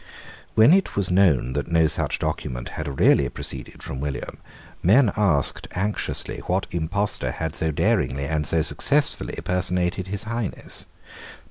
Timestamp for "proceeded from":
3.29-3.99